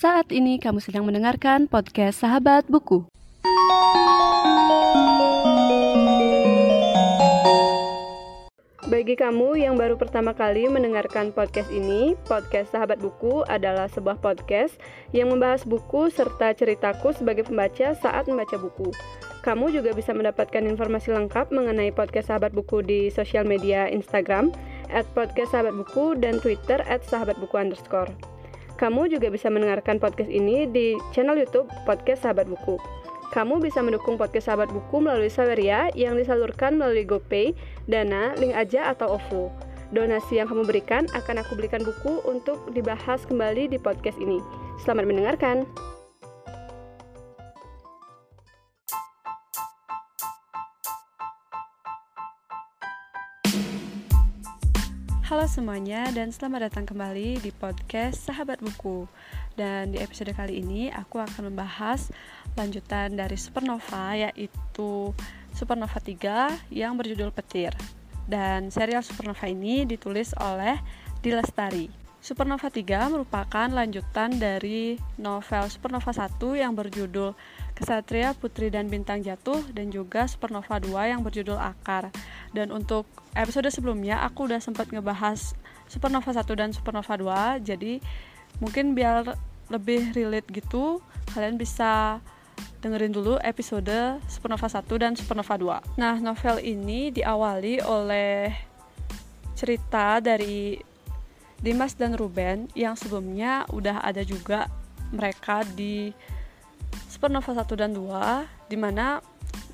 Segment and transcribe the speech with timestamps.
[0.00, 3.04] Saat ini kamu sedang mendengarkan podcast Sahabat Buku.
[8.88, 14.80] Bagi kamu yang baru pertama kali mendengarkan podcast ini, podcast Sahabat Buku adalah sebuah podcast
[15.12, 18.96] yang membahas buku serta ceritaku sebagai pembaca saat membaca buku.
[19.44, 24.48] Kamu juga bisa mendapatkan informasi lengkap mengenai podcast Sahabat Buku di sosial media Instagram,
[24.88, 27.04] at podcast Sahabat Buku, dan Twitter, at.
[28.80, 32.80] Kamu juga bisa mendengarkan podcast ini di channel YouTube Podcast Sahabat Buku.
[33.28, 37.52] Kamu bisa mendukung podcast Sahabat Buku melalui Saweria yang disalurkan melalui GoPay,
[37.84, 39.52] Dana, Link Aja, atau OVO.
[39.92, 44.40] Donasi yang kamu berikan akan aku belikan buku untuk dibahas kembali di podcast ini.
[44.80, 45.68] Selamat mendengarkan.
[55.30, 59.06] Halo semuanya dan selamat datang kembali di podcast Sahabat Buku.
[59.54, 62.10] Dan di episode kali ini aku akan membahas
[62.58, 65.14] lanjutan dari Supernova yaitu
[65.54, 67.70] Supernova 3 yang berjudul Petir.
[68.26, 70.82] Dan serial Supernova ini ditulis oleh
[71.22, 71.86] Dilestari.
[72.18, 77.38] Supernova 3 merupakan lanjutan dari novel Supernova 1 yang berjudul
[77.80, 82.12] Kesatria Putri dan Bintang Jatuh dan juga Supernova 2 yang berjudul Akar.
[82.52, 85.56] Dan untuk episode sebelumnya aku udah sempat ngebahas
[85.90, 87.98] Supernova 1 dan Supernova 2 jadi
[88.62, 89.34] mungkin biar
[89.70, 91.02] lebih relate gitu
[91.34, 92.22] kalian bisa
[92.78, 98.54] dengerin dulu episode Supernova 1 dan Supernova 2 nah novel ini diawali oleh
[99.58, 100.78] cerita dari
[101.60, 104.70] Dimas dan Ruben yang sebelumnya udah ada juga
[105.10, 106.14] mereka di
[107.20, 109.20] Supernova 1 dan 2 di mana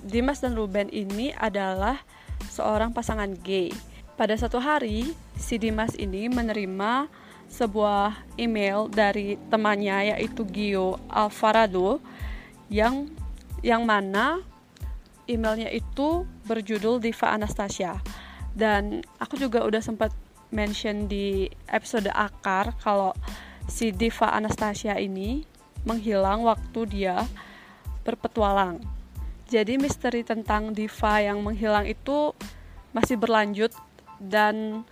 [0.02, 2.03] Dimas dan Ruben ini adalah
[2.50, 3.70] seorang pasangan gay.
[4.19, 7.06] Pada satu hari, si Dimas ini menerima
[7.47, 12.03] sebuah email dari temannya yaitu Gio Alvarado
[12.66, 13.14] yang
[13.62, 14.42] yang mana
[15.31, 18.03] emailnya itu berjudul Diva Anastasia
[18.59, 20.10] dan aku juga udah sempat
[20.50, 23.15] mention di episode akar kalau
[23.71, 25.54] si Diva Anastasia ini
[25.86, 27.24] menghilang waktu dia
[28.02, 28.82] berpetualang.
[29.47, 32.34] Jadi misteri tentang Diva yang menghilang itu
[32.91, 33.70] masih berlanjut
[34.19, 34.82] dan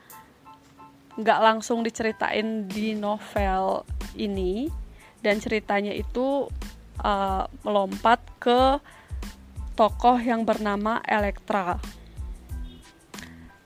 [1.19, 3.82] nggak langsung diceritain di novel
[4.15, 4.71] ini.
[5.19, 6.47] Dan ceritanya itu
[7.03, 8.78] uh, melompat ke
[9.75, 11.81] tokoh yang bernama Elektra.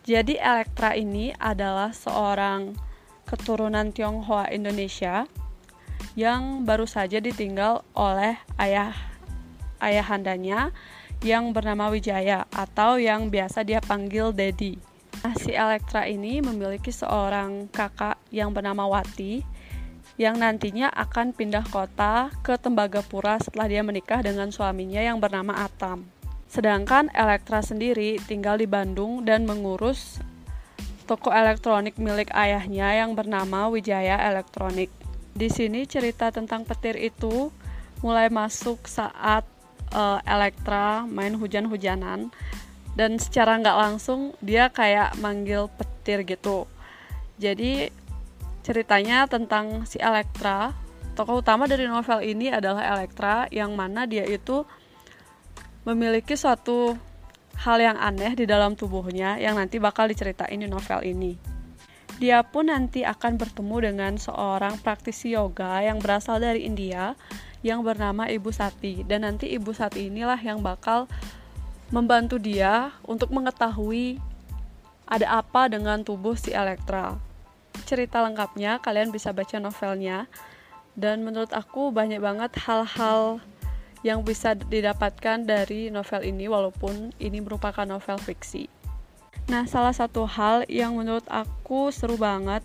[0.08, 2.72] Jadi Elektra ini adalah seorang
[3.28, 5.28] keturunan Tionghoa Indonesia
[6.14, 8.94] yang baru saja ditinggal oleh ayah
[9.82, 10.70] ayahandanya
[11.22, 14.78] yang bernama Wijaya atau yang biasa dia panggil Dedi.
[15.18, 19.42] Nah, si Elektra ini memiliki seorang kakak yang bernama Wati
[20.18, 26.06] yang nantinya akan pindah kota ke Tembagapura setelah dia menikah dengan suaminya yang bernama Atam.
[26.46, 30.22] Sedangkan Elektra sendiri tinggal di Bandung dan mengurus
[31.08, 34.97] toko elektronik milik ayahnya yang bernama Wijaya Elektronik.
[35.38, 37.54] Di sini cerita tentang petir itu
[38.02, 39.46] mulai masuk saat
[39.94, 42.34] uh, Elektra main hujan-hujanan.
[42.98, 46.66] Dan secara nggak langsung dia kayak manggil petir gitu.
[47.38, 47.86] Jadi
[48.66, 50.74] ceritanya tentang si Elektra.
[51.14, 54.66] Tokoh utama dari novel ini adalah Elektra yang mana dia itu
[55.86, 56.98] memiliki suatu
[57.62, 61.57] hal yang aneh di dalam tubuhnya yang nanti bakal diceritain di novel ini.
[62.18, 67.14] Dia pun nanti akan bertemu dengan seorang praktisi yoga yang berasal dari India
[67.62, 71.06] yang bernama Ibu Sati dan nanti Ibu Sati inilah yang bakal
[71.94, 74.18] membantu dia untuk mengetahui
[75.06, 77.16] ada apa dengan tubuh si Elektra.
[77.86, 80.26] Cerita lengkapnya kalian bisa baca novelnya
[80.98, 83.38] dan menurut aku banyak banget hal-hal
[84.02, 88.77] yang bisa didapatkan dari novel ini walaupun ini merupakan novel fiksi.
[89.48, 92.60] Nah, salah satu hal yang menurut aku seru banget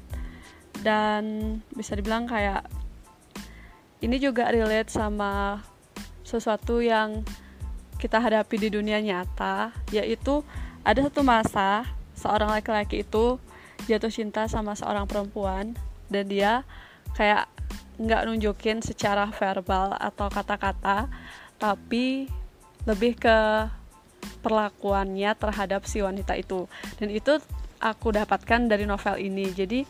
[0.83, 1.23] dan
[1.71, 2.67] bisa dibilang kayak
[4.03, 5.63] ini juga relate sama
[6.27, 7.23] sesuatu yang
[7.95, 10.43] kita hadapi di dunia nyata yaitu
[10.83, 11.87] ada satu masa
[12.19, 13.39] seorang laki-laki itu
[13.87, 15.71] jatuh cinta sama seorang perempuan
[16.11, 16.67] dan dia
[17.15, 17.47] kayak
[17.95, 21.07] nggak nunjukin secara verbal atau kata-kata
[21.55, 22.27] tapi
[22.83, 23.37] lebih ke
[24.43, 26.67] perlakuannya terhadap si wanita itu
[26.99, 27.39] dan itu
[27.79, 29.87] aku dapatkan dari novel ini jadi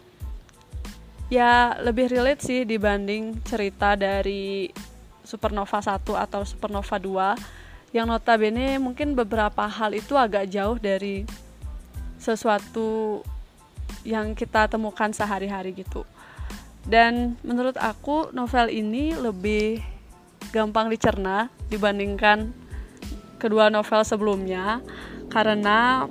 [1.33, 4.69] ya lebih relate sih dibanding cerita dari
[5.25, 11.25] Supernova 1 atau Supernova 2 yang notabene mungkin beberapa hal itu agak jauh dari
[12.21, 13.21] sesuatu
[14.05, 16.03] yang kita temukan sehari-hari gitu.
[16.83, 19.79] dan menurut aku novel ini lebih
[20.51, 22.51] gampang dicerna dibandingkan
[23.43, 24.79] kedua novel sebelumnya
[25.27, 26.07] karena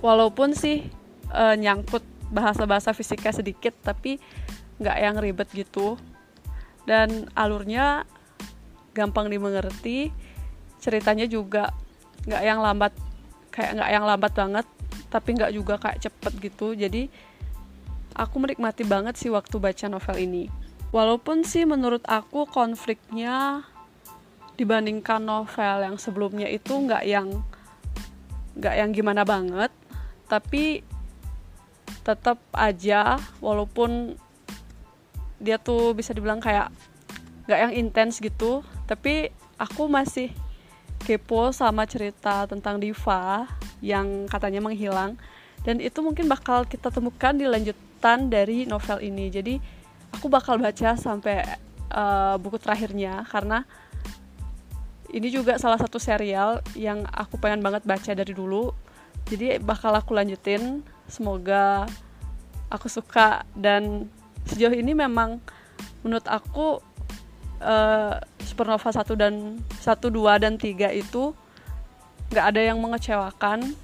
[0.00, 0.88] walaupun sih
[1.28, 2.00] e, nyangkut
[2.32, 4.16] bahasa-bahasa fisika sedikit tapi
[4.80, 6.00] nggak yang ribet gitu.
[6.86, 8.06] Dan alurnya
[8.94, 10.14] gampang dimengerti
[10.80, 11.74] ceritanya juga
[12.24, 12.92] nggak yang lambat
[13.50, 14.66] kayak nggak yang lambat banget
[15.10, 16.72] tapi nggak juga kayak cepet gitu.
[16.72, 17.10] Jadi
[18.16, 20.44] aku menikmati banget sih waktu baca novel ini.
[20.94, 23.66] Walaupun sih menurut aku konfliknya
[24.56, 27.28] dibandingkan novel yang sebelumnya itu nggak yang
[28.56, 29.70] nggak yang gimana banget.
[30.26, 30.82] Tapi
[32.02, 34.16] tetap aja walaupun
[35.36, 36.72] dia tuh bisa dibilang kayak
[37.46, 39.30] nggak yang intens gitu tapi
[39.60, 40.32] aku masih
[41.02, 43.46] kepo sama cerita tentang Diva
[43.84, 45.14] yang katanya menghilang.
[45.62, 49.30] Dan itu mungkin bakal kita temukan di lanjutan dari novel ini.
[49.30, 49.58] Jadi
[50.14, 51.42] aku bakal baca sampai
[51.90, 53.66] uh, buku terakhirnya karena
[55.12, 58.72] ini juga salah satu serial yang aku pengen banget baca dari dulu.
[59.26, 60.82] Jadi bakal aku lanjutin.
[61.06, 61.86] Semoga
[62.70, 63.46] aku suka.
[63.54, 64.10] Dan
[64.46, 65.38] sejauh ini memang
[66.02, 66.82] menurut aku
[67.62, 71.34] uh, Supernova 1 dan 1, 2 dan 3 itu
[72.30, 73.74] nggak ada yang mengecewakan.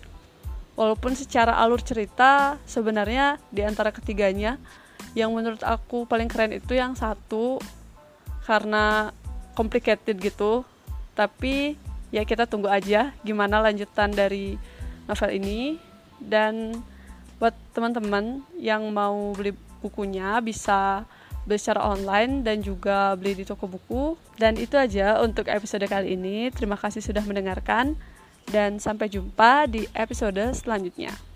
[0.73, 4.57] Walaupun secara alur cerita sebenarnya di antara ketiganya
[5.13, 7.61] yang menurut aku paling keren itu yang satu.
[8.43, 9.15] Karena
[9.55, 10.67] complicated gitu
[11.13, 11.77] tapi
[12.13, 14.57] ya kita tunggu aja gimana lanjutan dari
[15.07, 15.77] novel ini.
[16.23, 16.79] Dan
[17.43, 19.51] buat teman-teman yang mau beli
[19.83, 21.03] bukunya bisa
[21.43, 24.15] beli secara online dan juga beli di toko buku.
[24.39, 26.49] Dan itu aja untuk episode kali ini.
[26.55, 27.99] Terima kasih sudah mendengarkan
[28.51, 31.32] dan sampai jumpa di episode selanjutnya